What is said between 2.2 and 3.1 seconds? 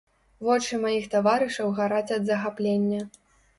захаплення.